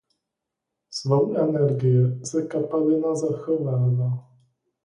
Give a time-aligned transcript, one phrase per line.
[0.89, 4.29] Svou energii si kapalina zachovává.